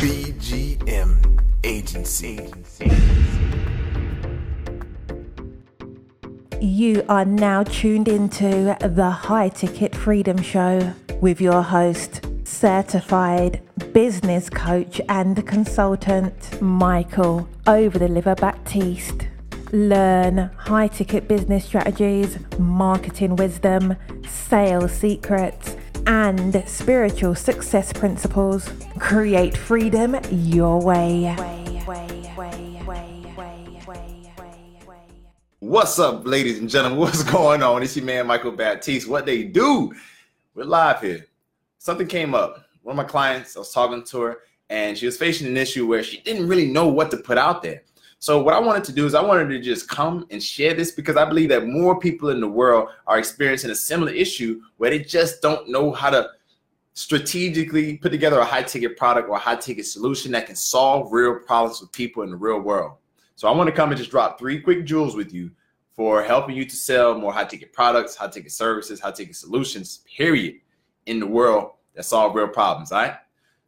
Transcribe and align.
BGM 0.00 1.40
Agency. 1.62 2.50
You 6.60 7.04
are 7.08 7.24
now 7.24 7.62
tuned 7.62 8.08
into 8.08 8.76
the 8.80 9.10
High 9.10 9.50
Ticket 9.50 9.94
Freedom 9.94 10.40
Show 10.40 10.94
with 11.20 11.40
your 11.40 11.62
host, 11.62 12.26
certified 12.44 13.60
business 13.92 14.48
coach 14.48 15.00
and 15.08 15.46
consultant, 15.46 16.60
Michael 16.62 17.48
Over 17.66 17.98
the 17.98 18.08
Liver 18.08 18.34
Baptiste. 18.34 19.28
Learn 19.72 20.50
high 20.56 20.88
ticket 20.88 21.28
business 21.28 21.66
strategies, 21.66 22.38
marketing 22.58 23.36
wisdom, 23.36 23.96
sales 24.26 24.92
secrets, 24.92 25.76
and 26.08 26.64
spiritual 26.66 27.34
success 27.34 27.92
principles. 27.92 28.68
Create 28.98 29.56
freedom 29.56 30.16
your 30.30 30.80
way. 30.80 31.36
What's 35.60 35.98
up, 35.98 36.26
ladies 36.26 36.60
and 36.60 36.70
gentlemen? 36.70 36.98
What's 37.00 37.22
going 37.22 37.62
on? 37.62 37.82
It's 37.82 37.94
your 37.94 38.06
man 38.06 38.26
Michael 38.26 38.52
Baptiste. 38.52 39.06
What 39.06 39.26
they 39.26 39.44
do? 39.44 39.92
We're 40.54 40.64
live 40.64 41.02
here. 41.02 41.26
Something 41.76 42.06
came 42.06 42.34
up. 42.34 42.64
One 42.82 42.94
of 42.94 42.96
my 42.96 43.04
clients, 43.04 43.54
I 43.54 43.58
was 43.58 43.70
talking 43.70 44.02
to 44.02 44.20
her, 44.22 44.38
and 44.70 44.96
she 44.96 45.04
was 45.04 45.18
facing 45.18 45.46
an 45.46 45.58
issue 45.58 45.86
where 45.86 46.02
she 46.02 46.22
didn't 46.22 46.48
really 46.48 46.70
know 46.70 46.88
what 46.88 47.10
to 47.10 47.18
put 47.18 47.36
out 47.36 47.62
there. 47.62 47.82
So 48.20 48.42
what 48.42 48.54
I 48.54 48.58
wanted 48.58 48.84
to 48.84 48.92
do 48.92 49.06
is 49.06 49.14
I 49.14 49.22
wanted 49.22 49.48
to 49.48 49.60
just 49.60 49.88
come 49.88 50.26
and 50.30 50.42
share 50.42 50.74
this 50.74 50.90
because 50.90 51.16
I 51.16 51.24
believe 51.24 51.50
that 51.50 51.66
more 51.68 52.00
people 52.00 52.30
in 52.30 52.40
the 52.40 52.48
world 52.48 52.88
are 53.06 53.18
experiencing 53.18 53.70
a 53.70 53.76
similar 53.76 54.12
issue 54.12 54.60
where 54.76 54.90
they 54.90 54.98
just 54.98 55.40
don't 55.40 55.68
know 55.68 55.92
how 55.92 56.10
to 56.10 56.28
strategically 56.94 57.96
put 57.96 58.10
together 58.10 58.40
a 58.40 58.44
high 58.44 58.62
ticket 58.64 58.96
product 58.96 59.28
or 59.28 59.36
a 59.36 59.38
high 59.38 59.54
ticket 59.54 59.86
solution 59.86 60.32
that 60.32 60.46
can 60.46 60.56
solve 60.56 61.12
real 61.12 61.38
problems 61.38 61.80
with 61.80 61.92
people 61.92 62.24
in 62.24 62.30
the 62.30 62.36
real 62.36 62.58
world. 62.58 62.94
So 63.36 63.46
I 63.46 63.52
want 63.52 63.68
to 63.68 63.72
come 63.72 63.90
and 63.90 63.96
just 63.96 64.10
drop 64.10 64.36
three 64.36 64.60
quick 64.60 64.84
jewels 64.84 65.14
with 65.14 65.32
you 65.32 65.52
for 65.94 66.24
helping 66.24 66.56
you 66.56 66.64
to 66.64 66.76
sell 66.76 67.16
more 67.16 67.32
high 67.32 67.44
ticket 67.44 67.72
products, 67.72 68.16
high 68.16 68.26
ticket 68.26 68.50
services, 68.50 68.98
high 68.98 69.12
ticket 69.12 69.36
solutions, 69.36 70.00
period, 70.16 70.56
in 71.06 71.20
the 71.20 71.26
world 71.26 71.72
that 71.94 72.04
solve 72.04 72.34
real 72.34 72.48
problems. 72.48 72.90
All 72.90 73.00
right. 73.00 73.14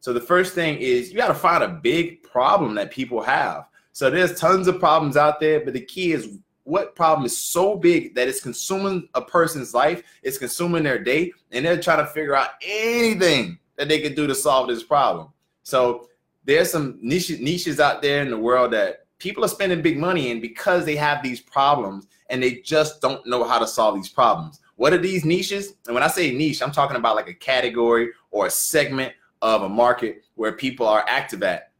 So 0.01 0.11
the 0.11 0.19
first 0.19 0.53
thing 0.53 0.77
is 0.79 1.09
you 1.09 1.17
got 1.17 1.29
to 1.29 1.33
find 1.33 1.63
a 1.63 1.69
big 1.69 2.23
problem 2.23 2.75
that 2.75 2.91
people 2.91 3.21
have. 3.21 3.67
So 3.93 4.09
there's 4.09 4.39
tons 4.39 4.67
of 4.67 4.79
problems 4.79 5.17
out 5.17 5.39
there, 5.39 5.63
but 5.63 5.73
the 5.73 5.81
key 5.81 6.13
is 6.13 6.37
what 6.63 6.95
problem 6.95 7.25
is 7.25 7.37
so 7.37 7.75
big 7.75 8.15
that 8.15 8.27
it's 8.27 8.41
consuming 8.41 9.09
a 9.15 9.21
person's 9.21 9.73
life, 9.73 10.03
it's 10.23 10.37
consuming 10.37 10.83
their 10.83 10.99
day, 11.03 11.31
and 11.51 11.65
they're 11.65 11.81
trying 11.81 12.05
to 12.05 12.07
figure 12.07 12.35
out 12.35 12.51
anything 12.61 13.57
that 13.77 13.89
they 13.89 13.99
can 13.99 14.13
do 14.13 14.27
to 14.27 14.35
solve 14.35 14.67
this 14.67 14.83
problem. 14.83 15.29
So 15.63 16.07
there's 16.45 16.71
some 16.71 16.99
niche, 17.01 17.39
niches 17.39 17.79
out 17.79 18.01
there 18.01 18.21
in 18.21 18.29
the 18.29 18.37
world 18.37 18.71
that 18.73 19.05
people 19.17 19.43
are 19.43 19.49
spending 19.49 19.81
big 19.81 19.97
money 19.97 20.31
in 20.31 20.41
because 20.41 20.85
they 20.85 20.95
have 20.95 21.21
these 21.21 21.39
problems 21.39 22.07
and 22.29 22.41
they 22.41 22.55
just 22.55 23.01
don't 23.01 23.25
know 23.27 23.43
how 23.43 23.59
to 23.59 23.67
solve 23.67 23.95
these 23.95 24.09
problems. 24.09 24.59
What 24.75 24.93
are 24.93 24.97
these 24.97 25.25
niches? 25.25 25.73
And 25.85 25.93
when 25.93 26.03
I 26.03 26.07
say 26.07 26.31
niche, 26.31 26.61
I'm 26.61 26.71
talking 26.71 26.97
about 26.97 27.15
like 27.15 27.27
a 27.27 27.33
category 27.33 28.09
or 28.31 28.47
a 28.47 28.49
segment 28.49 29.13
of 29.41 29.63
a 29.63 29.69
market 29.69 30.23
where 30.35 30.53
people 30.53 30.87
are 30.87 31.05
active 31.07 31.43
at. 31.43 31.71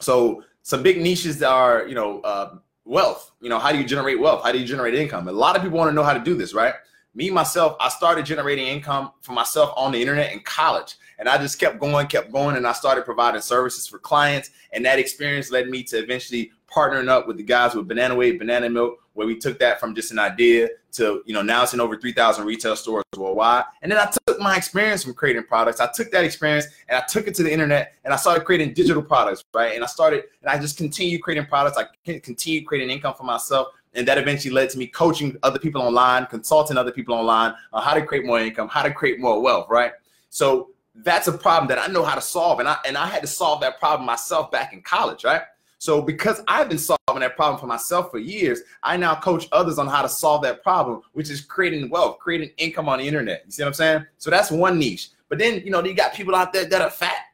So 0.00 0.42
some 0.64 0.82
big 0.82 1.00
niches 1.00 1.42
are, 1.42 1.86
you 1.86 1.94
know, 1.94 2.20
uh, 2.22 2.56
wealth. 2.86 3.32
You 3.40 3.50
know, 3.50 3.58
how 3.58 3.70
do 3.70 3.78
you 3.78 3.84
generate 3.84 4.18
wealth? 4.18 4.42
How 4.42 4.50
do 4.50 4.58
you 4.58 4.64
generate 4.64 4.94
income? 4.94 5.28
A 5.28 5.32
lot 5.32 5.56
of 5.56 5.62
people 5.62 5.76
want 5.76 5.90
to 5.90 5.94
know 5.94 6.02
how 6.02 6.14
to 6.14 6.18
do 6.18 6.34
this, 6.34 6.54
right? 6.54 6.72
Me 7.14 7.30
myself, 7.30 7.76
I 7.80 7.90
started 7.90 8.24
generating 8.24 8.66
income 8.66 9.12
for 9.20 9.32
myself 9.32 9.74
on 9.76 9.92
the 9.92 10.00
internet 10.00 10.32
in 10.32 10.40
college, 10.40 10.96
and 11.18 11.28
I 11.28 11.36
just 11.36 11.60
kept 11.60 11.78
going, 11.78 12.06
kept 12.06 12.32
going, 12.32 12.56
and 12.56 12.66
I 12.66 12.72
started 12.72 13.04
providing 13.04 13.42
services 13.42 13.86
for 13.86 13.98
clients. 13.98 14.50
And 14.72 14.84
that 14.86 14.98
experience 14.98 15.50
led 15.50 15.68
me 15.68 15.82
to 15.84 15.98
eventually 15.98 16.50
partnering 16.66 17.08
up 17.08 17.28
with 17.28 17.36
the 17.36 17.42
guys 17.42 17.74
with 17.74 17.86
Banana 17.86 18.14
Wave, 18.14 18.38
Banana 18.38 18.70
Milk, 18.70 18.98
where 19.14 19.26
we 19.26 19.36
took 19.36 19.58
that 19.60 19.80
from 19.80 19.94
just 19.94 20.12
an 20.12 20.18
idea 20.18 20.68
to, 20.92 21.22
you 21.24 21.34
know, 21.34 21.42
now 21.42 21.62
it's 21.62 21.72
in 21.74 21.80
over 21.80 21.96
3,000 21.96 22.44
retail 22.44 22.76
stores 22.76 23.04
worldwide. 23.16 23.64
And 23.82 23.90
then 23.90 23.98
I 23.98 24.12
took 24.26 24.40
my 24.40 24.56
experience 24.56 25.02
from 25.04 25.14
creating 25.14 25.44
products. 25.44 25.80
I 25.80 25.88
took 25.92 26.10
that 26.12 26.24
experience 26.24 26.66
and 26.88 26.98
I 26.98 27.04
took 27.06 27.26
it 27.26 27.34
to 27.36 27.42
the 27.42 27.52
internet 27.52 27.94
and 28.04 28.12
I 28.12 28.16
started 28.16 28.44
creating 28.44 28.74
digital 28.74 29.02
products, 29.02 29.44
right? 29.54 29.74
And 29.74 29.82
I 29.82 29.86
started, 29.86 30.24
and 30.42 30.50
I 30.50 30.58
just 30.58 30.76
continued 30.76 31.22
creating 31.22 31.46
products. 31.46 31.78
I 31.78 31.86
continued 32.04 32.66
creating 32.66 32.90
income 32.90 33.14
for 33.14 33.24
myself. 33.24 33.68
And 33.94 34.06
that 34.08 34.18
eventually 34.18 34.52
led 34.52 34.70
to 34.70 34.78
me 34.78 34.88
coaching 34.88 35.36
other 35.44 35.60
people 35.60 35.80
online, 35.80 36.26
consulting 36.26 36.76
other 36.76 36.90
people 36.90 37.14
online 37.14 37.54
on 37.72 37.82
how 37.82 37.94
to 37.94 38.04
create 38.04 38.26
more 38.26 38.40
income, 38.40 38.68
how 38.68 38.82
to 38.82 38.92
create 38.92 39.20
more 39.20 39.40
wealth, 39.40 39.68
right? 39.70 39.92
So 40.30 40.70
that's 40.96 41.28
a 41.28 41.32
problem 41.32 41.68
that 41.68 41.78
I 41.78 41.92
know 41.92 42.02
how 42.04 42.16
to 42.16 42.20
solve. 42.20 42.58
And 42.58 42.68
I, 42.68 42.76
and 42.84 42.96
I 42.96 43.06
had 43.06 43.20
to 43.22 43.28
solve 43.28 43.60
that 43.60 43.78
problem 43.78 44.04
myself 44.04 44.50
back 44.50 44.72
in 44.72 44.82
college, 44.82 45.22
right? 45.22 45.42
So 45.84 46.00
because 46.00 46.40
I've 46.48 46.70
been 46.70 46.78
solving 46.78 47.20
that 47.20 47.36
problem 47.36 47.60
for 47.60 47.66
myself 47.66 48.10
for 48.10 48.16
years, 48.16 48.62
I 48.82 48.96
now 48.96 49.16
coach 49.16 49.46
others 49.52 49.78
on 49.78 49.86
how 49.86 50.00
to 50.00 50.08
solve 50.08 50.40
that 50.44 50.62
problem, 50.62 51.02
which 51.12 51.28
is 51.28 51.42
creating 51.42 51.90
wealth, 51.90 52.16
creating 52.20 52.52
income 52.56 52.88
on 52.88 53.00
the 53.00 53.06
internet. 53.06 53.42
You 53.44 53.52
see 53.52 53.62
what 53.62 53.66
I'm 53.66 53.74
saying? 53.74 54.06
So 54.16 54.30
that's 54.30 54.50
one 54.50 54.78
niche. 54.78 55.10
But 55.28 55.38
then, 55.38 55.60
you 55.62 55.70
know, 55.70 55.84
you 55.84 55.92
got 55.92 56.14
people 56.14 56.34
out 56.34 56.54
there 56.54 56.64
that 56.64 56.80
are 56.80 56.88
fat. 56.88 57.26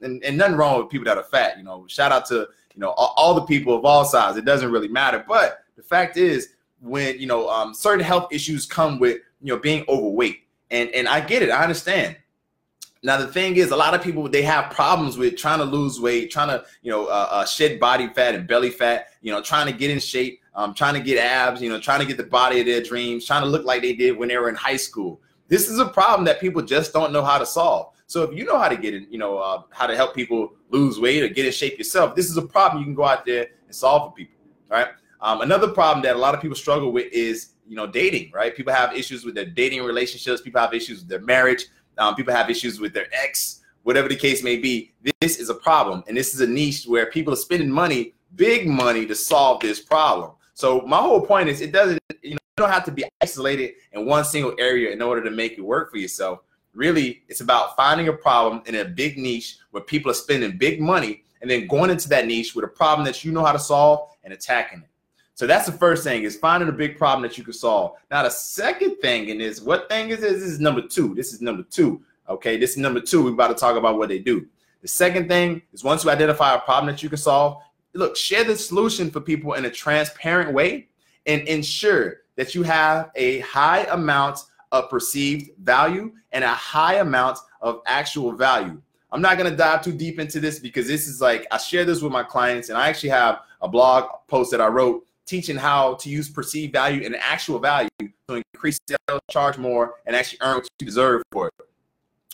And, 0.00 0.24
and 0.24 0.38
nothing 0.38 0.56
wrong 0.56 0.78
with 0.78 0.88
people 0.88 1.04
that 1.04 1.18
are 1.18 1.24
fat. 1.24 1.58
You 1.58 1.64
know, 1.64 1.84
shout 1.86 2.10
out 2.10 2.24
to, 2.28 2.48
you 2.74 2.80
know, 2.80 2.92
all, 2.92 3.12
all 3.18 3.34
the 3.34 3.42
people 3.42 3.76
of 3.76 3.84
all 3.84 4.06
sizes. 4.06 4.38
It 4.38 4.46
doesn't 4.46 4.72
really 4.72 4.88
matter. 4.88 5.22
But 5.28 5.58
the 5.76 5.82
fact 5.82 6.16
is, 6.16 6.54
when, 6.80 7.20
you 7.20 7.26
know, 7.26 7.46
um, 7.50 7.74
certain 7.74 8.02
health 8.02 8.32
issues 8.32 8.64
come 8.64 8.98
with, 8.98 9.18
you 9.42 9.52
know, 9.52 9.58
being 9.58 9.84
overweight. 9.86 10.44
And, 10.70 10.88
and 10.92 11.06
I 11.08 11.20
get 11.20 11.42
it. 11.42 11.50
I 11.50 11.62
understand 11.62 12.16
now 13.08 13.16
the 13.16 13.26
thing 13.26 13.56
is, 13.56 13.70
a 13.70 13.76
lot 13.76 13.94
of 13.94 14.02
people 14.02 14.28
they 14.28 14.42
have 14.42 14.70
problems 14.70 15.16
with 15.16 15.38
trying 15.38 15.60
to 15.60 15.64
lose 15.64 15.98
weight, 15.98 16.30
trying 16.30 16.48
to 16.48 16.62
you 16.82 16.90
know 16.90 17.06
uh, 17.06 17.28
uh, 17.30 17.46
shed 17.46 17.80
body 17.80 18.06
fat 18.08 18.34
and 18.34 18.46
belly 18.46 18.68
fat, 18.68 19.06
you 19.22 19.32
know, 19.32 19.40
trying 19.40 19.66
to 19.66 19.72
get 19.72 19.90
in 19.90 19.98
shape, 19.98 20.42
um, 20.54 20.74
trying 20.74 20.92
to 20.92 21.00
get 21.00 21.18
abs, 21.18 21.62
you 21.62 21.70
know, 21.70 21.80
trying 21.80 22.00
to 22.00 22.06
get 22.06 22.18
the 22.18 22.24
body 22.24 22.60
of 22.60 22.66
their 22.66 22.82
dreams, 22.82 23.24
trying 23.24 23.42
to 23.42 23.48
look 23.48 23.64
like 23.64 23.80
they 23.80 23.94
did 23.94 24.18
when 24.18 24.28
they 24.28 24.36
were 24.36 24.50
in 24.50 24.54
high 24.54 24.76
school. 24.76 25.22
This 25.48 25.70
is 25.70 25.78
a 25.78 25.86
problem 25.86 26.26
that 26.26 26.38
people 26.38 26.60
just 26.60 26.92
don't 26.92 27.10
know 27.10 27.24
how 27.24 27.38
to 27.38 27.46
solve. 27.46 27.94
So 28.08 28.24
if 28.24 28.36
you 28.36 28.44
know 28.44 28.58
how 28.58 28.68
to 28.68 28.76
get 28.76 28.92
in, 28.92 29.06
you 29.10 29.16
know, 29.16 29.38
uh, 29.38 29.62
how 29.70 29.86
to 29.86 29.96
help 29.96 30.14
people 30.14 30.52
lose 30.68 31.00
weight 31.00 31.22
or 31.22 31.28
get 31.28 31.46
in 31.46 31.52
shape 31.52 31.78
yourself, 31.78 32.14
this 32.14 32.28
is 32.28 32.36
a 32.36 32.42
problem 32.42 32.80
you 32.80 32.84
can 32.84 32.94
go 32.94 33.04
out 33.04 33.24
there 33.24 33.46
and 33.64 33.74
solve 33.74 34.10
for 34.10 34.16
people. 34.16 34.34
Right. 34.68 34.88
Um, 35.22 35.40
another 35.40 35.68
problem 35.68 36.02
that 36.02 36.14
a 36.14 36.18
lot 36.18 36.34
of 36.34 36.42
people 36.42 36.56
struggle 36.56 36.92
with 36.92 37.10
is 37.10 37.52
you 37.66 37.74
know 37.74 37.86
dating. 37.86 38.32
Right. 38.34 38.54
People 38.54 38.74
have 38.74 38.94
issues 38.94 39.24
with 39.24 39.34
their 39.34 39.46
dating 39.46 39.82
relationships. 39.82 40.42
People 40.42 40.60
have 40.60 40.74
issues 40.74 40.98
with 41.00 41.08
their 41.08 41.22
marriage. 41.22 41.68
Um, 41.98 42.14
people 42.14 42.32
have 42.32 42.48
issues 42.48 42.80
with 42.80 42.94
their 42.94 43.08
ex, 43.12 43.60
whatever 43.82 44.08
the 44.08 44.16
case 44.16 44.42
may 44.42 44.56
be. 44.56 44.92
This 45.20 45.38
is 45.38 45.50
a 45.50 45.54
problem, 45.54 46.04
and 46.06 46.16
this 46.16 46.34
is 46.34 46.40
a 46.40 46.46
niche 46.46 46.84
where 46.86 47.06
people 47.06 47.32
are 47.32 47.36
spending 47.36 47.70
money, 47.70 48.14
big 48.36 48.68
money, 48.68 49.04
to 49.06 49.14
solve 49.14 49.60
this 49.60 49.80
problem. 49.80 50.32
So 50.54 50.82
my 50.82 50.98
whole 50.98 51.24
point 51.24 51.48
is, 51.48 51.60
it 51.60 51.72
doesn't, 51.72 52.00
you 52.22 52.30
know, 52.30 52.38
you 52.56 52.64
don't 52.64 52.70
have 52.70 52.84
to 52.84 52.92
be 52.92 53.04
isolated 53.22 53.74
in 53.92 54.06
one 54.06 54.24
single 54.24 54.54
area 54.58 54.90
in 54.92 55.02
order 55.02 55.22
to 55.22 55.30
make 55.30 55.52
it 55.58 55.60
work 55.60 55.90
for 55.90 55.98
yourself. 55.98 56.40
Really, 56.74 57.22
it's 57.28 57.40
about 57.40 57.76
finding 57.76 58.08
a 58.08 58.12
problem 58.12 58.62
in 58.66 58.76
a 58.76 58.84
big 58.84 59.18
niche 59.18 59.58
where 59.70 59.82
people 59.82 60.10
are 60.10 60.14
spending 60.14 60.56
big 60.56 60.80
money, 60.80 61.22
and 61.40 61.50
then 61.50 61.66
going 61.66 61.90
into 61.90 62.08
that 62.08 62.26
niche 62.26 62.54
with 62.54 62.64
a 62.64 62.68
problem 62.68 63.04
that 63.06 63.24
you 63.24 63.32
know 63.32 63.44
how 63.44 63.52
to 63.52 63.58
solve 63.58 64.10
and 64.24 64.32
attacking 64.32 64.80
it. 64.80 64.88
So 65.38 65.46
that's 65.46 65.66
the 65.66 65.72
first 65.72 66.02
thing 66.02 66.24
is 66.24 66.34
finding 66.34 66.68
a 66.68 66.72
big 66.72 66.98
problem 66.98 67.22
that 67.22 67.38
you 67.38 67.44
can 67.44 67.52
solve. 67.52 67.92
Now 68.10 68.24
the 68.24 68.28
second 68.28 68.96
thing 68.96 69.28
in 69.28 69.38
this, 69.38 69.60
what 69.60 69.88
thing 69.88 70.08
is 70.08 70.18
this? 70.18 70.32
This 70.32 70.42
is 70.42 70.58
number 70.58 70.82
two. 70.82 71.14
This 71.14 71.32
is 71.32 71.40
number 71.40 71.62
two. 71.62 72.02
Okay, 72.28 72.56
this 72.56 72.72
is 72.72 72.78
number 72.78 73.00
two. 73.00 73.22
We're 73.22 73.34
about 73.34 73.46
to 73.46 73.54
talk 73.54 73.76
about 73.76 73.98
what 73.98 74.08
they 74.08 74.18
do. 74.18 74.48
The 74.82 74.88
second 74.88 75.28
thing 75.28 75.62
is 75.72 75.84
once 75.84 76.02
you 76.02 76.10
identify 76.10 76.56
a 76.56 76.58
problem 76.58 76.92
that 76.92 77.04
you 77.04 77.08
can 77.08 77.18
solve, 77.18 77.62
look, 77.94 78.16
share 78.16 78.42
the 78.42 78.56
solution 78.56 79.12
for 79.12 79.20
people 79.20 79.52
in 79.52 79.64
a 79.64 79.70
transparent 79.70 80.52
way 80.52 80.88
and 81.26 81.42
ensure 81.42 82.16
that 82.34 82.56
you 82.56 82.64
have 82.64 83.12
a 83.14 83.38
high 83.38 83.84
amount 83.92 84.40
of 84.72 84.90
perceived 84.90 85.52
value 85.62 86.10
and 86.32 86.42
a 86.42 86.48
high 86.48 86.94
amount 86.94 87.38
of 87.60 87.80
actual 87.86 88.32
value. 88.32 88.82
I'm 89.12 89.22
not 89.22 89.38
going 89.38 89.48
to 89.48 89.56
dive 89.56 89.84
too 89.84 89.92
deep 89.92 90.18
into 90.18 90.40
this 90.40 90.58
because 90.58 90.88
this 90.88 91.06
is 91.06 91.20
like 91.20 91.46
I 91.52 91.58
share 91.58 91.84
this 91.84 92.02
with 92.02 92.10
my 92.10 92.24
clients 92.24 92.70
and 92.70 92.76
I 92.76 92.88
actually 92.88 93.10
have 93.10 93.42
a 93.62 93.68
blog 93.68 94.10
post 94.26 94.50
that 94.50 94.60
I 94.60 94.66
wrote 94.66 95.04
teaching 95.28 95.56
how 95.56 95.94
to 95.94 96.08
use 96.08 96.28
perceived 96.28 96.72
value 96.72 97.04
and 97.04 97.14
actual 97.16 97.58
value 97.58 97.88
to 98.00 98.42
increase 98.54 98.78
sales, 98.88 99.20
charge 99.30 99.58
more, 99.58 99.94
and 100.06 100.16
actually 100.16 100.38
earn 100.40 100.56
what 100.56 100.68
you 100.80 100.86
deserve 100.86 101.22
for 101.30 101.48
it. 101.48 101.54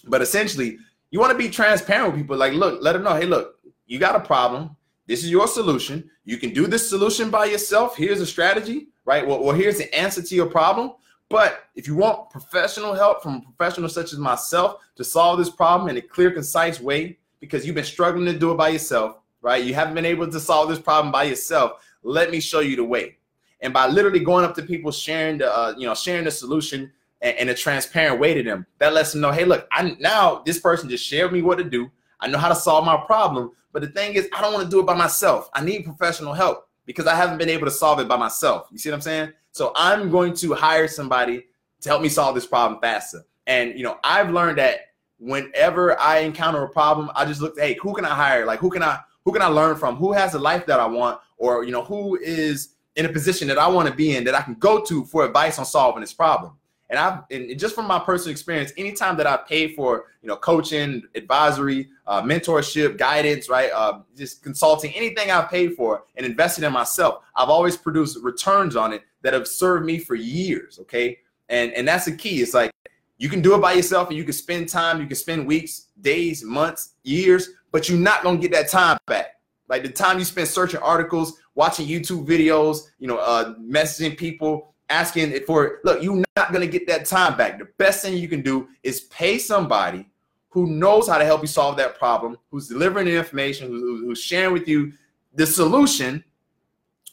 But 0.07 0.23
essentially, 0.23 0.79
you 1.11 1.21
want 1.21 1.33
to 1.33 1.39
be 1.39 1.49
transparent 1.49 2.13
with 2.13 2.21
people. 2.21 2.37
Like, 2.37 2.53
look, 2.53 2.81
let 2.83 2.93
them 2.93 3.03
know, 3.03 3.15
hey, 3.15 3.27
look, 3.27 3.57
you 3.87 3.99
got 3.99 4.17
a 4.17 4.21
problem. 4.21 4.77
This 5.07 5.23
is 5.23 5.31
your 5.31 5.47
solution. 5.47 6.11
You 6.25 6.39
can 6.39 6.53
do 6.53 6.67
this 6.67 6.89
solution 6.89 7.31
by 7.31 7.47
yourself. 7.47 7.97
Here's 7.97 8.21
a 8.21 8.27
strategy, 8.27 8.89
right? 9.05 9.27
Well, 9.27 9.43
well, 9.43 9.55
here's 9.55 9.79
the 9.79 9.95
answer 9.95 10.23
to 10.23 10.35
your 10.35 10.47
problem. 10.47 10.93
But 11.29 11.65
if 11.75 11.87
you 11.87 11.97
want 11.97 12.31
professional 12.31 12.95
help 12.95 13.23
from 13.23 13.43
professionals 13.43 13.95
such 13.95 14.13
as 14.13 14.19
myself 14.19 14.81
to 14.97 15.05
solve 15.05 15.39
this 15.39 15.51
problem 15.51 15.89
in 15.89 15.97
a 15.97 16.03
clear, 16.03 16.31
concise 16.31 16.81
way, 16.81 17.19
because 17.41 17.67
you've 17.67 17.75
been 17.75 17.85
struggling 17.85 18.27
to 18.27 18.39
do 18.39 18.53
it 18.53 18.57
by 18.57 18.69
yourself, 18.69 19.19
right? 19.43 19.63
You 19.63 19.75
haven't 19.75 19.95
been 19.95 20.07
able 20.07 20.31
to 20.31 20.41
solve 20.41 20.69
this 20.69 20.79
problem 20.79 21.13
by 21.13 21.25
yourself 21.25 21.84
let 22.05 22.31
me 22.31 22.39
show 22.41 22.61
you 22.61 22.77
the 22.77 22.85
way. 22.85 23.17
And 23.61 23.73
by 23.73 23.89
literally 23.89 24.21
going 24.21 24.45
up 24.45 24.55
to 24.57 24.63
people, 24.63 24.93
sharing 24.93 25.39
the, 25.39 25.53
uh, 25.53 25.75
you 25.77 25.87
know, 25.87 25.95
sharing 25.95 26.25
the 26.25 26.31
solution 26.31 26.93
in 27.23 27.49
a 27.49 27.55
transparent 27.55 28.21
way 28.21 28.35
to 28.35 28.43
them, 28.43 28.67
that 28.79 28.93
lets 28.93 29.13
them 29.13 29.23
know, 29.23 29.33
hey, 29.33 29.45
look, 29.45 29.67
I 29.73 29.97
now 29.99 30.43
this 30.45 30.61
person 30.61 30.89
just 30.89 31.05
shared 31.05 31.33
me 31.33 31.43
what 31.43 31.59
to 31.59 31.65
do. 31.65 31.91
I 32.21 32.29
know 32.29 32.39
how 32.39 32.49
to 32.49 32.55
solve 32.55 32.85
my 32.85 32.97
problem. 33.07 33.53
But 33.73 33.83
the 33.83 33.89
thing 33.89 34.15
is, 34.15 34.29
I 34.33 34.41
don't 34.41 34.53
want 34.53 34.65
to 34.65 34.71
do 34.71 34.81
it 34.81 34.87
by 34.87 34.95
myself. 34.95 35.51
I 35.53 35.65
need 35.65 35.85
professional 35.85 36.33
help 36.33 36.69
because 36.87 37.07
I 37.07 37.15
haven't 37.15 37.39
been 37.39 37.49
able 37.49 37.65
to 37.65 37.71
solve 37.71 37.99
it 37.99 38.09
by 38.09 38.17
myself. 38.17 38.69
You 38.71 38.79
see 38.79 38.91
what 38.91 38.97
I'm 38.97 39.03
saying? 39.03 39.33
So 39.51 39.73
I'm 39.75 40.11
going 40.11 40.35
to 40.35 40.55
hire 40.55 40.87
somebody 40.87 41.47
to 41.81 41.89
help 41.89 42.03
me 42.03 42.09
solve 42.09 42.35
this 42.35 42.47
problem 42.47 42.81
faster. 42.81 43.25
And 43.47 43.77
you 43.77 43.85
know, 43.85 43.99
I've 44.05 44.31
learned 44.31 44.59
that 44.59 44.93
whenever 45.19 45.99
I 45.99 46.19
encounter 46.19 46.63
a 46.63 46.69
problem, 46.69 47.11
I 47.15 47.25
just 47.25 47.41
look, 47.41 47.59
hey, 47.59 47.77
who 47.81 47.95
can 47.95 48.05
I 48.05 48.15
hire? 48.15 48.45
Like 48.45 48.61
who 48.61 48.71
can 48.71 48.83
I 48.83 49.01
who 49.25 49.33
can 49.33 49.43
I 49.43 49.47
learn 49.47 49.77
from? 49.77 49.97
Who 49.97 50.13
has 50.13 50.33
the 50.33 50.39
life 50.39 50.67
that 50.67 50.81
I 50.81 50.87
want? 50.87 51.21
Or 51.45 51.63
you 51.63 51.73
know, 51.73 51.85
who 51.85 52.17
is 52.17 52.71
in 52.97 53.05
a 53.05 53.09
position 53.09 53.47
that 53.49 53.59
I 53.59 53.69
want 53.69 53.87
to 53.87 53.95
be 53.95 54.17
in 54.17 54.25
that 54.25 54.35
I 54.35 54.41
can 54.41 54.55
go 54.55 54.83
to 54.83 55.05
for 55.05 55.27
advice 55.27 55.59
on 55.59 55.67
solving 55.67 56.01
this 56.01 56.15
problem. 56.15 56.53
And 56.89 56.99
I've 56.99 57.25
and 57.31 57.59
just 57.59 57.75
from 57.75 57.87
my 57.87 57.99
personal 57.99 58.33
experience, 58.33 58.73
anytime 58.79 59.17
that 59.19 59.27
I 59.27 59.37
pay 59.37 59.75
for 59.75 60.07
you 60.23 60.29
know 60.29 60.37
coaching, 60.37 61.03
advisory, 61.15 61.89
uh, 62.07 62.23
mentorship, 62.23 62.97
guidance, 62.97 63.51
right, 63.51 63.71
uh, 63.73 64.01
just 64.17 64.43
consulting, 64.43 64.93
anything 64.95 65.31
I've 65.31 65.51
paid 65.51 65.75
for 65.75 66.05
and 66.17 66.25
invested 66.25 66.65
in 66.65 66.73
myself, 66.73 67.23
I've 67.37 67.51
always 67.51 67.77
produced 67.77 68.19
returns 68.23 68.75
on 68.75 68.93
it 68.93 69.03
that 69.23 69.35
have 69.35 69.47
served 69.47 69.85
me 69.85 69.99
for 69.99 70.15
years. 70.15 70.79
Okay, 70.83 71.19
and 71.51 71.73
and 71.73 71.87
that's 71.87 72.07
the 72.07 72.17
key. 72.17 72.41
It's 72.41 72.55
like 72.55 72.71
you 73.19 73.29
can 73.29 73.43
do 73.43 73.55
it 73.55 73.61
by 73.61 73.73
yourself, 73.75 74.09
and 74.09 74.17
you 74.17 74.25
can 74.25 74.35
spend 74.35 74.69
time, 74.69 75.01
you 75.01 75.07
can 75.07 75.17
spend 75.17 75.47
weeks, 75.47 75.89
days, 76.01 76.43
months, 76.43 76.95
years, 77.03 77.51
but 77.71 77.89
you're 77.89 77.99
not 77.99 78.23
gonna 78.23 78.39
get 78.39 78.53
that 78.53 78.69
time 78.69 78.99
back. 79.07 79.35
Like 79.69 79.83
the 79.83 79.89
time 79.89 80.19
you 80.19 80.25
spend 80.25 80.49
searching 80.49 80.81
articles, 80.81 81.39
watching 81.55 81.87
YouTube 81.87 82.27
videos, 82.27 82.89
you 82.99 83.09
know, 83.09 83.19
uh, 83.19 83.55
messaging 83.55 84.17
people, 84.17 84.75
asking 84.91 85.33
it 85.33 85.47
for 85.47 85.81
look, 85.85 86.03
you're 86.03 86.23
not 86.37 86.53
gonna 86.53 86.67
get 86.67 86.87
that 86.87 87.07
time 87.07 87.37
back. 87.37 87.59
The 87.59 87.69
best 87.79 88.03
thing 88.03 88.17
you 88.17 88.29
can 88.29 88.43
do 88.43 88.69
is 88.83 89.03
pay 89.03 89.39
somebody 89.39 90.07
who 90.51 90.67
knows 90.67 91.09
how 91.09 91.19
to 91.19 91.25
help 91.25 91.41
you 91.41 91.49
solve 91.49 91.77
that 91.77 91.99
problem, 91.99 92.37
who's 92.51 92.69
delivering 92.69 93.07
the 93.07 93.17
information, 93.17 93.69
who, 93.69 94.07
who's 94.07 94.23
sharing 94.23 94.53
with 94.53 94.69
you 94.69 94.93
the 95.35 95.47
solution, 95.47 96.23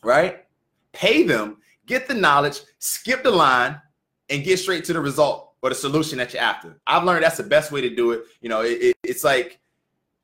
right? 0.04 0.46
Pay 0.92 1.24
them, 1.24 1.58
get 1.88 2.08
the 2.08 2.14
knowledge, 2.14 2.62
skip 2.80 3.24
the 3.24 3.32
line, 3.32 3.82
and 4.30 4.44
get 4.44 4.60
straight 4.60 4.86
to 4.86 4.94
the 4.94 5.02
result 5.02 5.54
or 5.62 5.70
the 5.70 5.76
solution 5.76 6.18
that 6.18 6.34
you're 6.34 6.42
after. 6.44 6.80
I've 6.86 7.04
learned 7.04 7.24
that's 7.24 7.38
the 7.38 7.44
best 7.44 7.72
way 7.72 7.82
to 7.82 7.90
do 7.90 8.12
it. 8.12 8.24
You 8.42 8.50
know, 8.50 8.62
it, 8.62 8.82
it, 8.82 8.98
it's 9.04 9.24
like 9.24 9.60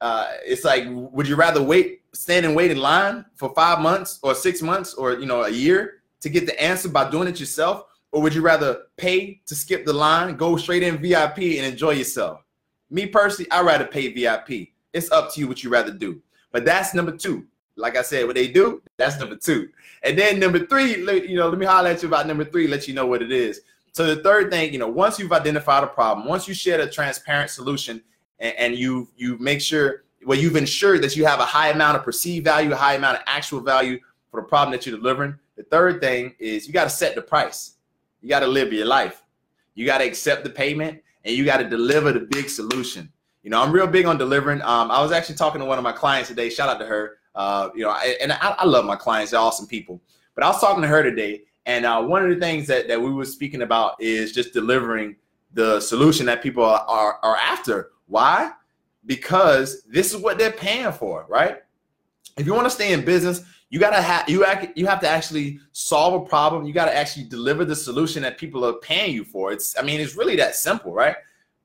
uh, 0.01 0.27
it's 0.45 0.63
like, 0.63 0.85
would 0.87 1.27
you 1.27 1.35
rather 1.35 1.61
wait, 1.61 2.01
stand 2.13 2.45
and 2.45 2.55
wait 2.55 2.71
in 2.71 2.77
line 2.77 3.25
for 3.35 3.53
five 3.53 3.79
months 3.79 4.19
or 4.23 4.35
six 4.35 4.61
months 4.61 4.93
or 4.93 5.13
you 5.13 5.25
know 5.25 5.43
a 5.43 5.49
year 5.49 6.01
to 6.21 6.29
get 6.29 6.45
the 6.45 6.61
answer 6.61 6.89
by 6.89 7.09
doing 7.09 7.27
it 7.27 7.39
yourself, 7.39 7.85
or 8.11 8.21
would 8.21 8.33
you 8.33 8.41
rather 8.41 8.83
pay 8.97 9.41
to 9.45 9.55
skip 9.55 9.85
the 9.85 9.93
line, 9.93 10.35
go 10.35 10.57
straight 10.57 10.83
in 10.83 10.97
VIP, 10.97 11.37
and 11.37 11.65
enjoy 11.65 11.91
yourself? 11.91 12.41
Me 12.89 13.05
personally, 13.05 13.49
I'd 13.51 13.65
rather 13.65 13.85
pay 13.85 14.11
VIP. 14.13 14.69
It's 14.93 15.11
up 15.11 15.33
to 15.33 15.39
you 15.39 15.47
what 15.47 15.63
you 15.63 15.69
rather 15.69 15.91
do. 15.91 16.21
But 16.51 16.65
that's 16.65 16.93
number 16.93 17.15
two. 17.15 17.45
Like 17.75 17.95
I 17.95 18.01
said, 18.01 18.25
what 18.25 18.35
they 18.35 18.47
do, 18.47 18.81
that's 18.97 19.19
number 19.19 19.35
two. 19.35 19.69
And 20.03 20.17
then 20.17 20.39
number 20.39 20.65
three, 20.65 20.95
you 20.95 21.35
know, 21.35 21.49
let 21.49 21.59
me 21.59 21.65
holler 21.65 21.89
at 21.89 22.01
you 22.01 22.07
about 22.07 22.25
number 22.25 22.45
three, 22.45 22.67
let 22.67 22.87
you 22.87 22.93
know 22.93 23.05
what 23.05 23.21
it 23.21 23.31
is. 23.31 23.61
So 23.91 24.15
the 24.15 24.23
third 24.23 24.51
thing, 24.51 24.73
you 24.73 24.79
know, 24.79 24.87
once 24.87 25.19
you've 25.19 25.31
identified 25.31 25.83
a 25.83 25.87
problem, 25.87 26.27
once 26.27 26.47
you 26.47 26.53
share 26.53 26.79
a 26.79 26.89
transparent 26.89 27.51
solution 27.51 28.01
and, 28.39 28.55
and 28.57 28.75
you 28.75 29.09
you 29.15 29.37
make 29.39 29.61
sure 29.61 30.03
well 30.25 30.37
you've 30.37 30.55
ensured 30.55 31.01
that 31.01 31.15
you 31.15 31.25
have 31.25 31.39
a 31.39 31.45
high 31.45 31.69
amount 31.69 31.97
of 31.97 32.03
perceived 32.03 32.45
value, 32.45 32.71
a 32.71 32.75
high 32.75 32.95
amount 32.95 33.17
of 33.17 33.23
actual 33.27 33.61
value 33.61 33.99
for 34.31 34.41
the 34.41 34.47
problem 34.47 34.71
that 34.71 34.85
you're 34.85 34.97
delivering. 34.97 35.35
The 35.55 35.63
third 35.63 36.01
thing 36.01 36.35
is 36.39 36.67
you 36.67 36.73
got 36.73 36.85
to 36.85 36.89
set 36.89 37.15
the 37.15 37.21
price. 37.21 37.75
You 38.21 38.29
got 38.29 38.41
to 38.41 38.47
live 38.47 38.73
your 38.73 38.85
life. 38.85 39.23
You 39.75 39.85
got 39.85 39.99
to 39.99 40.05
accept 40.05 40.43
the 40.43 40.49
payment 40.49 41.01
and 41.23 41.35
you 41.35 41.45
got 41.45 41.57
to 41.57 41.69
deliver 41.69 42.11
the 42.11 42.21
big 42.21 42.49
solution. 42.49 43.11
You 43.43 43.51
know, 43.51 43.61
I'm 43.61 43.71
real 43.71 43.87
big 43.87 44.05
on 44.05 44.17
delivering. 44.17 44.61
Um, 44.61 44.91
I 44.91 45.01
was 45.01 45.11
actually 45.11 45.35
talking 45.35 45.59
to 45.61 45.65
one 45.65 45.77
of 45.77 45.83
my 45.83 45.91
clients 45.91 46.29
today. 46.29 46.49
Shout 46.49 46.69
out 46.69 46.79
to 46.79 46.85
her. 46.85 47.17
Uh, 47.35 47.69
you 47.75 47.83
know, 47.83 47.91
I, 47.91 48.17
and 48.21 48.31
I, 48.31 48.55
I, 48.57 48.65
love 48.65 48.83
my 48.83 48.95
clients; 48.95 49.31
they're 49.31 49.39
awesome 49.39 49.67
people. 49.67 50.01
But 50.33 50.43
I 50.43 50.49
was 50.49 50.59
talking 50.59 50.81
to 50.81 50.87
her 50.87 51.03
today, 51.03 51.43
and 51.67 51.85
uh, 51.85 52.01
one 52.01 52.23
of 52.23 52.29
the 52.29 52.39
things 52.43 52.65
that 52.67 52.87
that 52.87 52.99
we 52.99 53.11
were 53.11 53.25
speaking 53.25 53.61
about 53.61 54.01
is 54.01 54.31
just 54.31 54.53
delivering 54.53 55.15
the 55.53 55.79
solution 55.79 56.25
that 56.25 56.41
people 56.41 56.63
are, 56.63 56.83
are, 56.87 57.19
are 57.23 57.37
after. 57.37 57.91
Why? 58.07 58.51
Because 59.05 59.83
this 59.83 60.13
is 60.13 60.21
what 60.21 60.37
they're 60.37 60.51
paying 60.51 60.91
for, 60.91 61.25
right? 61.29 61.59
If 62.37 62.45
you 62.45 62.53
want 62.53 62.65
to 62.65 62.71
stay 62.71 62.93
in 62.93 63.05
business, 63.05 63.43
you 63.69 63.79
gotta 63.79 64.01
have 64.01 64.29
you 64.29 64.45
act, 64.45 64.77
you 64.77 64.85
have 64.87 65.01
to 65.01 65.09
actually 65.09 65.59
solve 65.73 66.21
a 66.21 66.25
problem. 66.25 66.65
You 66.65 66.73
gotta 66.73 66.95
actually 66.95 67.25
deliver 67.25 67.65
the 67.65 67.75
solution 67.75 68.21
that 68.23 68.37
people 68.37 68.63
are 68.65 68.73
paying 68.73 69.13
you 69.13 69.25
for. 69.25 69.51
It's 69.51 69.77
I 69.77 69.81
mean 69.81 69.99
it's 69.99 70.15
really 70.15 70.37
that 70.37 70.55
simple, 70.55 70.93
right? 70.93 71.15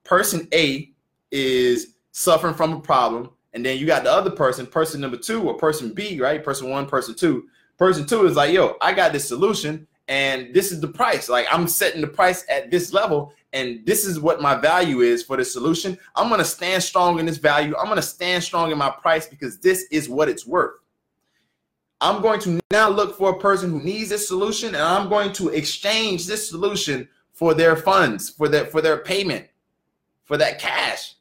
Person 0.04 0.48
A 0.52 0.90
is 1.30 1.94
suffering 2.10 2.54
from 2.54 2.72
a 2.72 2.80
problem, 2.80 3.30
and 3.52 3.64
then 3.64 3.78
you 3.78 3.86
got 3.86 4.02
the 4.02 4.12
other 4.12 4.30
person, 4.30 4.66
person 4.66 5.00
number 5.00 5.16
two, 5.16 5.42
or 5.42 5.54
person 5.54 5.94
B, 5.94 6.20
right? 6.20 6.42
Person 6.42 6.70
one, 6.70 6.86
person 6.86 7.14
two. 7.14 7.44
Person 7.78 8.06
two 8.06 8.26
is 8.26 8.36
like, 8.36 8.52
yo, 8.52 8.76
I 8.80 8.92
got 8.92 9.12
this 9.12 9.28
solution, 9.28 9.86
and 10.08 10.52
this 10.52 10.72
is 10.72 10.80
the 10.80 10.88
price. 10.88 11.28
Like 11.28 11.46
I'm 11.52 11.68
setting 11.68 12.00
the 12.00 12.08
price 12.08 12.44
at 12.48 12.70
this 12.70 12.92
level, 12.92 13.32
and 13.52 13.84
this 13.84 14.06
is 14.06 14.18
what 14.18 14.40
my 14.40 14.54
value 14.54 15.00
is 15.00 15.22
for 15.22 15.36
the 15.36 15.44
solution. 15.44 15.98
I'm 16.16 16.28
gonna 16.28 16.44
stand 16.44 16.82
strong 16.82 17.18
in 17.18 17.26
this 17.26 17.36
value. 17.36 17.74
I'm 17.76 17.86
gonna 17.86 18.02
stand 18.02 18.42
strong 18.42 18.72
in 18.72 18.78
my 18.78 18.90
price 18.90 19.26
because 19.26 19.58
this 19.58 19.86
is 19.90 20.08
what 20.08 20.28
it's 20.28 20.46
worth. 20.46 20.74
I'm 22.00 22.20
going 22.20 22.40
to 22.40 22.60
now 22.70 22.88
look 22.88 23.16
for 23.16 23.30
a 23.30 23.38
person 23.38 23.70
who 23.70 23.80
needs 23.80 24.10
this 24.10 24.26
solution, 24.26 24.74
and 24.74 24.82
I'm 24.82 25.08
going 25.08 25.32
to 25.34 25.50
exchange 25.50 26.26
this 26.26 26.48
solution 26.48 27.08
for 27.32 27.54
their 27.54 27.76
funds, 27.76 28.30
for 28.30 28.48
their 28.48 28.66
for 28.66 28.80
their 28.80 28.98
payment, 28.98 29.46
for 30.24 30.36
that 30.36 30.58
cash. 30.58 31.14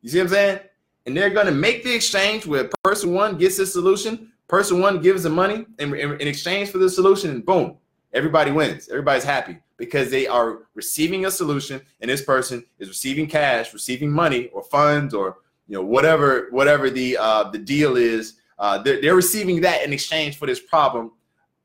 You 0.00 0.10
see 0.10 0.18
what 0.18 0.24
I'm 0.24 0.30
saying? 0.30 0.60
And 1.06 1.16
they're 1.16 1.30
going 1.30 1.46
to 1.46 1.52
make 1.52 1.82
the 1.82 1.92
exchange 1.92 2.46
where 2.46 2.70
person 2.84 3.12
one 3.12 3.36
gets 3.36 3.56
the 3.56 3.66
solution, 3.66 4.32
person 4.46 4.80
one 4.80 5.00
gives 5.02 5.24
the 5.24 5.30
money 5.30 5.66
in, 5.78 5.94
in, 5.94 6.12
in 6.20 6.28
exchange 6.28 6.70
for 6.70 6.78
the 6.78 6.88
solution, 6.88 7.30
and 7.30 7.44
boom, 7.44 7.76
everybody 8.12 8.52
wins. 8.52 8.88
Everybody's 8.88 9.24
happy 9.24 9.58
because 9.82 10.12
they 10.12 10.28
are 10.28 10.60
receiving 10.74 11.26
a 11.26 11.30
solution, 11.30 11.80
and 12.00 12.08
this 12.08 12.22
person 12.22 12.64
is 12.78 12.86
receiving 12.86 13.26
cash, 13.26 13.72
receiving 13.72 14.12
money 14.12 14.46
or 14.54 14.62
funds 14.62 15.12
or 15.12 15.38
you 15.66 15.74
know 15.74 15.82
whatever 15.82 16.46
whatever 16.50 16.88
the 16.88 17.16
uh, 17.18 17.50
the 17.50 17.58
deal 17.58 17.96
is 17.96 18.36
uh, 18.62 18.78
they're, 18.78 19.00
they're 19.02 19.16
receiving 19.16 19.60
that 19.60 19.84
in 19.84 19.92
exchange 19.92 20.36
for 20.36 20.46
this 20.46 20.60
problem 20.60 21.10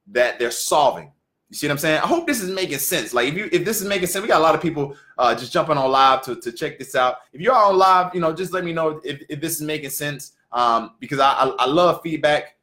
that 0.07 0.39
they're 0.39 0.49
solving. 0.49 1.11
You 1.49 1.55
see 1.55 1.67
what 1.67 1.73
I'm 1.73 1.77
saying? 1.77 2.01
I 2.01 2.07
hope 2.07 2.25
this 2.25 2.41
is 2.41 2.49
making 2.49 2.79
sense. 2.79 3.13
Like 3.13 3.27
if 3.27 3.35
you 3.35 3.49
if 3.51 3.63
this 3.63 3.81
is 3.81 3.87
making 3.87 4.07
sense, 4.07 4.23
we 4.23 4.27
got 4.27 4.41
a 4.41 4.43
lot 4.43 4.55
of 4.55 4.61
people 4.61 4.95
uh, 5.19 5.35
just 5.35 5.53
jumping 5.53 5.77
on 5.77 5.91
live 5.91 6.23
to, 6.23 6.35
to 6.37 6.51
check 6.51 6.79
this 6.79 6.95
out. 6.95 7.17
If 7.31 7.39
you're 7.39 7.53
on 7.55 7.77
live, 7.77 8.15
you 8.15 8.19
know, 8.19 8.33
just 8.33 8.51
let 8.51 8.65
me 8.65 8.73
know 8.73 8.99
if, 9.03 9.21
if 9.29 9.39
this 9.39 9.57
is 9.57 9.61
making 9.61 9.91
sense. 9.91 10.33
Um, 10.51 10.95
because 10.99 11.19
I, 11.19 11.33
I, 11.33 11.45
I 11.59 11.65
love 11.67 12.01
feedback. 12.01 12.55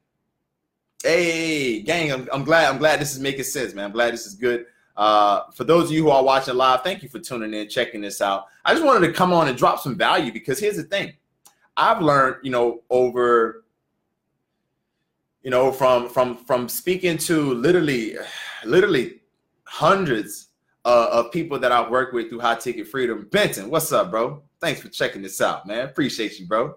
Hey, 1.02 1.82
gang, 1.82 2.12
I'm, 2.12 2.28
I'm 2.32 2.44
glad 2.44 2.68
I'm 2.68 2.78
glad 2.78 2.98
this 3.00 3.12
is 3.12 3.20
making 3.20 3.44
sense, 3.44 3.72
man. 3.72 3.84
I'm 3.84 3.92
glad 3.92 4.12
this 4.12 4.26
is 4.26 4.34
good. 4.34 4.66
Uh, 4.96 5.50
for 5.52 5.64
those 5.64 5.86
of 5.86 5.92
you 5.92 6.04
who 6.04 6.10
are 6.10 6.22
watching 6.22 6.54
live, 6.54 6.82
thank 6.82 7.02
you 7.02 7.08
for 7.08 7.18
tuning 7.18 7.52
in, 7.52 7.68
checking 7.68 8.00
this 8.00 8.20
out. 8.20 8.46
I 8.64 8.72
just 8.72 8.84
wanted 8.84 9.06
to 9.06 9.12
come 9.12 9.32
on 9.32 9.48
and 9.48 9.58
drop 9.58 9.80
some 9.80 9.96
value 9.96 10.32
because 10.32 10.58
here's 10.58 10.76
the 10.76 10.84
thing. 10.84 11.14
I've 11.76 12.00
learned, 12.00 12.36
you 12.42 12.50
know, 12.50 12.82
over 12.90 13.64
you 15.44 15.50
know, 15.50 15.70
from 15.70 16.08
from 16.08 16.36
from 16.38 16.68
speaking 16.68 17.18
to 17.18 17.54
literally, 17.54 18.16
literally 18.64 19.20
hundreds 19.64 20.48
uh, 20.86 21.08
of 21.12 21.30
people 21.32 21.58
that 21.58 21.70
I've 21.70 21.90
worked 21.90 22.14
with 22.14 22.30
through 22.30 22.40
High 22.40 22.56
Ticket 22.56 22.88
Freedom. 22.88 23.28
Benton, 23.30 23.68
what's 23.68 23.92
up, 23.92 24.10
bro? 24.10 24.42
Thanks 24.60 24.80
for 24.80 24.88
checking 24.88 25.20
this 25.20 25.42
out, 25.42 25.66
man. 25.66 25.84
Appreciate 25.84 26.40
you, 26.40 26.46
bro. 26.46 26.76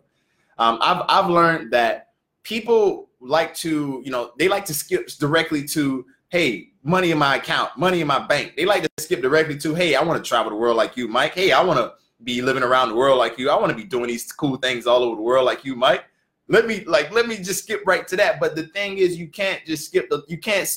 Um, 0.58 0.80
I've 0.82 1.04
I've 1.08 1.30
learned 1.30 1.72
that 1.72 2.10
people 2.44 3.10
like 3.22 3.56
to, 3.56 4.02
you 4.04 4.12
know, 4.12 4.32
they 4.38 4.50
like 4.50 4.66
to 4.66 4.74
skip 4.74 5.08
directly 5.18 5.66
to, 5.70 6.06
hey, 6.30 6.70
money 6.88 7.12
in 7.12 7.18
my 7.18 7.36
account, 7.36 7.78
money 7.78 8.02
in 8.02 8.08
my 8.08 8.20
bank. 8.26 8.54
They 8.56 8.66
like 8.66 8.84
to 8.84 8.90
skip 8.98 9.22
directly 9.22 9.58
to, 9.60 9.76
hey, 9.76 9.96
I 9.96 10.04
want 10.04 10.24
to 10.24 10.28
travel 10.28 10.50
the 10.50 10.56
world 10.56 10.78
like 10.78 10.98
you, 10.98 11.08
Mike. 11.08 11.36
Hey, 11.36 11.52
I 11.52 11.62
want 11.62 11.80
to 11.80 11.94
be 12.24 12.42
living 12.42 12.64
around 12.64 12.90
the 12.90 12.96
world 12.96 13.20
like 13.20 13.38
you. 13.38 13.50
I 13.50 13.60
want 13.60 13.70
to 13.70 13.76
be 13.76 13.84
doing 13.84 14.08
these 14.08 14.32
cool 14.32 14.58
things 14.58 14.88
all 14.88 15.04
over 15.04 15.16
the 15.16 15.22
world 15.22 15.46
like 15.46 15.64
you, 15.64 15.76
Mike 15.76 16.06
let 16.50 16.66
me 16.66 16.84
like 16.86 17.12
let 17.12 17.28
me 17.28 17.38
just 17.38 17.64
skip 17.64 17.84
right 17.86 18.08
to 18.08 18.16
that. 18.18 18.40
But 18.40 18.56
the 18.56 18.64
thing 18.64 18.98
is, 18.98 19.18
you 19.18 19.28
can't 19.28 19.64
just 19.66 19.86
skip 19.86 20.10
the 20.10 20.24
you 20.28 20.38
can't 20.38 20.70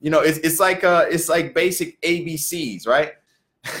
you 0.00 0.10
know 0.10 0.20
it's 0.20 0.38
it's 0.38 0.60
like 0.60 0.84
uh 0.84 1.06
it's 1.08 1.28
like 1.28 1.54
basic 1.54 2.00
ABCs, 2.02 2.86
right? 2.86 3.14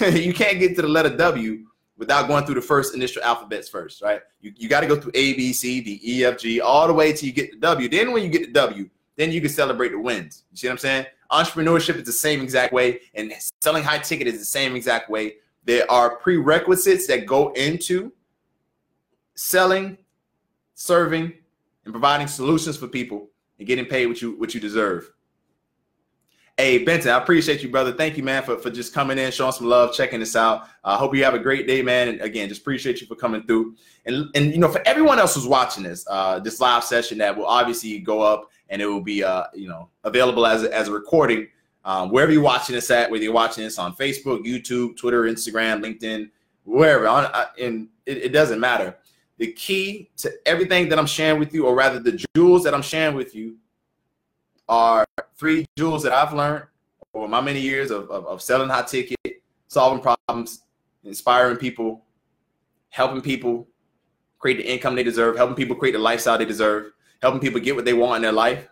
you 0.12 0.32
can't 0.32 0.58
get 0.58 0.74
to 0.76 0.82
the 0.82 0.88
letter 0.88 1.14
W 1.16 1.64
without 1.96 2.28
going 2.28 2.44
through 2.44 2.56
the 2.56 2.60
first 2.60 2.94
initial 2.94 3.22
alphabets 3.22 3.68
first, 3.68 4.02
right? 4.02 4.20
You, 4.40 4.52
you 4.56 4.68
got 4.68 4.80
to 4.80 4.86
go 4.86 5.00
through 5.00 5.12
A, 5.14 5.32
B, 5.32 5.52
C, 5.54 5.80
D, 5.80 5.98
E, 6.04 6.24
F, 6.26 6.38
G, 6.38 6.60
all 6.60 6.86
the 6.86 6.92
way 6.92 7.12
till 7.14 7.26
you 7.26 7.32
get 7.32 7.52
to 7.52 7.58
W. 7.58 7.88
Then 7.88 8.12
when 8.12 8.22
you 8.22 8.28
get 8.28 8.44
to 8.44 8.52
W, 8.52 8.90
then 9.16 9.32
you 9.32 9.40
can 9.40 9.48
celebrate 9.48 9.90
the 9.90 9.98
wins. 9.98 10.42
You 10.50 10.58
see 10.58 10.66
what 10.66 10.72
I'm 10.72 10.78
saying? 10.78 11.06
Entrepreneurship 11.30 11.96
is 11.96 12.04
the 12.04 12.12
same 12.12 12.40
exact 12.40 12.72
way, 12.72 13.00
and 13.14 13.32
selling 13.60 13.82
high 13.82 13.98
ticket 13.98 14.26
is 14.26 14.38
the 14.38 14.44
same 14.44 14.76
exact 14.76 15.10
way. 15.10 15.36
There 15.64 15.90
are 15.90 16.16
prerequisites 16.16 17.06
that 17.08 17.26
go 17.26 17.52
into 17.52 18.12
selling 19.34 19.98
serving 20.74 21.32
and 21.84 21.92
providing 21.92 22.26
solutions 22.26 22.76
for 22.76 22.86
people 22.86 23.28
and 23.58 23.66
getting 23.66 23.86
paid 23.86 24.06
what 24.06 24.22
you 24.22 24.38
what 24.38 24.54
you 24.54 24.60
deserve. 24.60 25.10
Hey, 26.58 26.84
Benton, 26.84 27.10
I 27.10 27.18
appreciate 27.18 27.62
you, 27.62 27.68
brother. 27.68 27.92
Thank 27.92 28.16
you, 28.16 28.22
man, 28.22 28.42
for, 28.42 28.56
for 28.56 28.70
just 28.70 28.94
coming 28.94 29.18
in, 29.18 29.30
showing 29.30 29.52
some 29.52 29.66
love, 29.66 29.92
checking 29.92 30.20
this 30.20 30.34
out. 30.34 30.68
I 30.84 30.94
uh, 30.94 30.96
hope 30.96 31.14
you 31.14 31.22
have 31.22 31.34
a 31.34 31.38
great 31.38 31.66
day, 31.66 31.82
man. 31.82 32.08
And 32.08 32.22
again, 32.22 32.48
just 32.48 32.62
appreciate 32.62 32.98
you 32.98 33.06
for 33.06 33.14
coming 33.14 33.42
through. 33.42 33.76
And, 34.06 34.30
and 34.34 34.52
you 34.52 34.56
know, 34.56 34.68
for 34.68 34.80
everyone 34.86 35.18
else 35.18 35.34
who's 35.34 35.46
watching 35.46 35.82
this, 35.82 36.06
uh, 36.08 36.38
this 36.38 36.58
live 36.58 36.82
session 36.82 37.18
that 37.18 37.36
will 37.36 37.44
obviously 37.44 37.98
go 37.98 38.22
up 38.22 38.50
and 38.68 38.82
it 38.82 38.86
will 38.86 39.00
be, 39.00 39.22
uh, 39.22 39.44
you 39.54 39.68
know, 39.68 39.88
available 40.04 40.46
as 40.46 40.62
a, 40.62 40.74
as 40.74 40.88
a 40.88 40.92
recording 40.92 41.48
um, 41.86 42.10
wherever 42.10 42.32
you're 42.32 42.42
watching 42.42 42.74
this 42.74 42.90
at, 42.90 43.08
whether 43.10 43.22
you're 43.22 43.32
watching 43.32 43.62
this 43.62 43.78
on 43.78 43.94
Facebook, 43.94 44.44
YouTube, 44.44 44.96
Twitter, 44.96 45.22
Instagram, 45.22 45.80
LinkedIn, 45.80 46.28
wherever, 46.64 47.06
on, 47.06 47.30
and 47.60 47.88
it, 48.04 48.18
it 48.18 48.28
doesn't 48.32 48.58
matter. 48.58 48.96
The 49.38 49.52
key 49.52 50.10
to 50.16 50.32
everything 50.46 50.88
that 50.88 50.98
I'm 50.98 51.06
sharing 51.06 51.38
with 51.38 51.54
you, 51.54 51.64
or 51.64 51.76
rather 51.76 52.00
the 52.00 52.26
jewels 52.34 52.64
that 52.64 52.74
I'm 52.74 52.82
sharing 52.82 53.14
with 53.14 53.36
you, 53.36 53.56
are 54.68 55.06
three 55.36 55.64
jewels 55.76 56.02
that 56.02 56.12
I've 56.12 56.32
learned 56.32 56.64
over 57.14 57.28
my 57.28 57.40
many 57.40 57.60
years 57.60 57.92
of, 57.92 58.10
of, 58.10 58.26
of 58.26 58.42
selling 58.42 58.68
high 58.68 58.82
ticket, 58.82 59.42
solving 59.68 60.02
problems, 60.02 60.64
inspiring 61.04 61.56
people, 61.56 62.04
helping 62.88 63.20
people 63.20 63.68
create 64.40 64.56
the 64.56 64.68
income 64.68 64.96
they 64.96 65.04
deserve, 65.04 65.36
helping 65.36 65.54
people 65.54 65.76
create 65.76 65.92
the 65.92 65.98
lifestyle 66.00 66.36
they 66.36 66.44
deserve, 66.44 66.90
helping 67.22 67.40
people 67.40 67.60
get 67.60 67.74
what 67.74 67.84
they 67.84 67.94
want 67.94 68.16
in 68.16 68.22
their 68.22 68.32
life. 68.32 68.68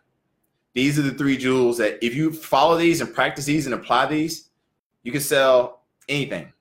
These 0.74 0.98
are 0.98 1.02
the 1.02 1.12
three 1.12 1.36
jewels 1.36 1.78
that 1.78 2.04
if 2.04 2.14
you 2.14 2.32
follow 2.32 2.76
these 2.76 3.00
and 3.00 3.14
practice 3.14 3.44
these 3.44 3.66
and 3.66 3.74
apply 3.74 4.06
these, 4.06 4.50
you 5.02 5.12
can 5.12 5.20
sell 5.20 5.82
anything 6.08 6.52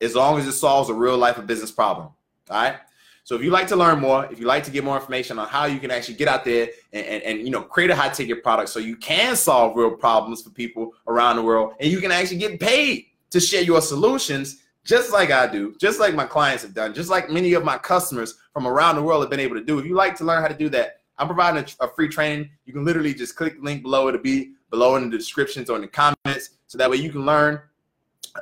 as 0.00 0.14
long 0.14 0.38
as 0.38 0.46
it 0.46 0.52
solves 0.52 0.90
a 0.90 0.94
real 0.94 1.16
life 1.16 1.38
of 1.38 1.46
business 1.46 1.70
problem. 1.70 2.08
All 2.50 2.62
right. 2.62 2.76
So 3.24 3.34
if 3.34 3.42
you 3.42 3.50
like 3.50 3.68
to 3.68 3.76
learn 3.76 4.00
more, 4.00 4.26
if 4.32 4.40
you 4.40 4.46
like 4.46 4.64
to 4.64 4.70
get 4.70 4.84
more 4.84 4.96
information 4.96 5.38
on 5.38 5.48
how 5.48 5.66
you 5.66 5.78
can 5.78 5.90
actually 5.90 6.14
get 6.14 6.28
out 6.28 6.46
there 6.46 6.68
and, 6.94 7.04
and, 7.04 7.22
and, 7.24 7.40
you 7.40 7.50
know 7.50 7.60
create 7.60 7.90
a 7.90 7.94
high 7.94 8.08
ticket 8.08 8.42
product 8.42 8.70
so 8.70 8.78
you 8.78 8.96
can 8.96 9.36
solve 9.36 9.76
real 9.76 9.90
problems 9.90 10.40
for 10.40 10.48
people 10.48 10.94
around 11.06 11.36
the 11.36 11.42
world 11.42 11.74
and 11.78 11.92
you 11.92 12.00
can 12.00 12.10
actually 12.10 12.38
get 12.38 12.58
paid 12.58 13.04
to 13.30 13.38
share 13.38 13.62
your 13.62 13.82
solutions 13.82 14.62
just 14.88 15.12
like 15.12 15.30
I 15.30 15.46
do, 15.46 15.74
just 15.78 16.00
like 16.00 16.14
my 16.14 16.24
clients 16.24 16.62
have 16.62 16.72
done, 16.72 16.94
just 16.94 17.10
like 17.10 17.28
many 17.28 17.52
of 17.52 17.62
my 17.62 17.76
customers 17.76 18.36
from 18.54 18.66
around 18.66 18.96
the 18.96 19.02
world 19.02 19.20
have 19.22 19.28
been 19.28 19.38
able 19.38 19.54
to 19.56 19.62
do. 19.62 19.78
If 19.78 19.84
you 19.84 19.94
like 19.94 20.16
to 20.16 20.24
learn 20.24 20.40
how 20.40 20.48
to 20.48 20.54
do 20.54 20.70
that, 20.70 21.00
I'm 21.18 21.26
providing 21.26 21.62
a, 21.62 21.84
a 21.84 21.88
free 21.88 22.08
training. 22.08 22.48
You 22.64 22.72
can 22.72 22.86
literally 22.86 23.12
just 23.12 23.36
click 23.36 23.56
the 23.56 23.62
link 23.62 23.82
below. 23.82 24.08
It'll 24.08 24.22
be 24.22 24.54
below 24.70 24.96
in 24.96 25.10
the 25.10 25.18
descriptions 25.18 25.68
or 25.68 25.76
in 25.76 25.82
the 25.82 25.88
comments. 25.88 26.56
So 26.68 26.78
that 26.78 26.88
way 26.88 26.96
you 26.96 27.12
can 27.12 27.26
learn 27.26 27.60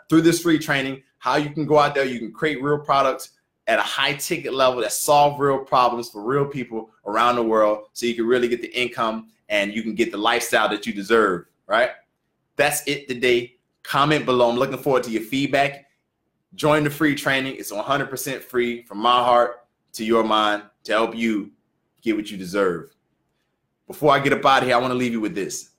through 0.09 0.21
this 0.21 0.41
free 0.41 0.61
training 0.61 1.03
how 1.19 1.35
you 1.35 1.51
can 1.51 1.67
go 1.67 1.81
out 1.81 1.97
there, 1.97 2.05
you 2.05 2.21
can 2.21 2.33
create 2.33 2.63
real 2.63 2.79
products 2.79 3.31
at 3.67 3.81
a 3.81 3.83
high 3.83 4.13
ticket 4.13 4.55
level 4.55 4.81
that 4.83 4.93
solve 4.93 5.41
real 5.41 5.59
problems 5.59 6.11
for 6.11 6.23
real 6.23 6.45
people 6.45 6.91
around 7.07 7.35
the 7.35 7.43
world 7.43 7.87
so 7.93 8.07
you 8.07 8.15
can 8.15 8.27
really 8.27 8.47
get 8.47 8.61
the 8.63 8.73
income 8.81 9.31
and 9.49 9.75
you 9.75 9.83
can 9.83 9.97
get 9.97 10.13
the 10.13 10.17
lifestyle 10.17 10.69
that 10.69 10.87
you 10.87 10.93
deserve, 10.93 11.47
right? 11.67 11.91
That's 12.55 12.87
it 12.87 13.09
today. 13.09 13.57
Comment 13.83 14.25
below. 14.25 14.49
I'm 14.49 14.57
looking 14.57 14.79
forward 14.79 15.03
to 15.05 15.11
your 15.11 15.23
feedback. 15.23 15.86
Join 16.55 16.85
the 16.85 16.91
free 16.91 17.15
training. 17.15 17.57
It's 17.59 17.73
100% 17.73 18.43
free 18.43 18.83
from 18.85 18.99
my 18.99 19.23
heart 19.23 19.67
to 19.95 20.05
your 20.05 20.25
mind 20.25 20.63
to 20.85 20.93
help 20.93 21.15
you 21.15 21.51
get 22.03 22.17
what 22.17 22.31
you 22.31 22.37
deserve. 22.37 22.95
Before 23.87 24.13
I 24.13 24.19
get 24.19 24.33
up 24.33 24.45
out 24.45 24.63
of 24.63 24.69
here, 24.69 24.77
I 24.77 24.81
want 24.81 24.93
to 24.93 24.99
leave 24.99 25.13
you 25.13 25.21
with 25.21 25.35
this. 25.35 25.71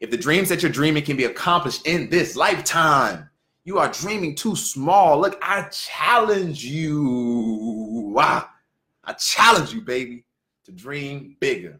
If 0.00 0.10
the 0.10 0.16
dreams 0.16 0.48
that 0.48 0.62
you're 0.62 0.72
dreaming 0.72 1.04
can 1.04 1.16
be 1.16 1.24
accomplished 1.24 1.86
in 1.86 2.10
this 2.10 2.34
lifetime, 2.34 3.28
you 3.64 3.78
are 3.78 3.88
dreaming 3.88 4.34
too 4.34 4.56
small. 4.56 5.20
Look, 5.20 5.38
I 5.42 5.62
challenge 5.68 6.64
you. 6.64 8.14
I 8.18 9.12
challenge 9.18 9.72
you, 9.72 9.80
baby, 9.80 10.24
to 10.64 10.72
dream 10.72 11.36
bigger. 11.40 11.78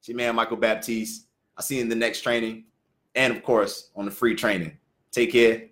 See, 0.00 0.14
man, 0.14 0.34
Michael 0.34 0.56
Baptiste. 0.56 1.26
I'll 1.56 1.62
see 1.62 1.76
you 1.76 1.82
in 1.82 1.88
the 1.88 1.94
next 1.94 2.22
training. 2.22 2.64
And 3.14 3.36
of 3.36 3.42
course, 3.42 3.90
on 3.94 4.06
the 4.06 4.10
free 4.10 4.34
training. 4.34 4.76
Take 5.12 5.32
care. 5.32 5.64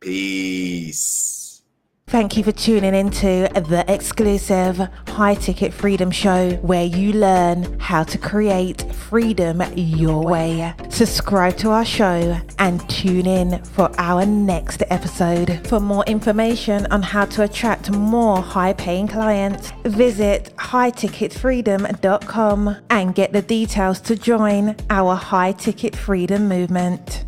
Peace. 0.00 1.40
Thank 2.10 2.36
you 2.36 2.42
for 2.42 2.50
tuning 2.50 2.96
into 2.96 3.48
the 3.54 3.84
exclusive 3.86 4.78
High 5.06 5.36
Ticket 5.36 5.72
Freedom 5.72 6.10
Show, 6.10 6.56
where 6.56 6.84
you 6.84 7.12
learn 7.12 7.78
how 7.78 8.02
to 8.02 8.18
create 8.18 8.82
freedom 8.92 9.62
your 9.76 10.24
way. 10.24 10.74
Subscribe 10.88 11.56
to 11.58 11.70
our 11.70 11.84
show 11.84 12.36
and 12.58 12.90
tune 12.90 13.28
in 13.28 13.62
for 13.62 13.92
our 13.96 14.26
next 14.26 14.82
episode. 14.90 15.64
For 15.68 15.78
more 15.78 16.04
information 16.06 16.84
on 16.86 17.02
how 17.02 17.26
to 17.26 17.44
attract 17.44 17.92
more 17.92 18.42
high 18.42 18.72
paying 18.72 19.06
clients, 19.06 19.70
visit 19.84 20.52
highticketfreedom.com 20.56 22.76
and 22.90 23.14
get 23.14 23.32
the 23.32 23.42
details 23.42 24.00
to 24.00 24.16
join 24.16 24.74
our 24.90 25.14
High 25.14 25.52
Ticket 25.52 25.94
Freedom 25.94 26.48
movement. 26.48 27.24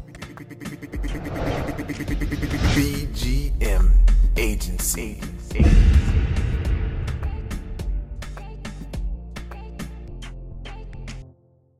see. 4.62 5.18
see. 5.50 5.91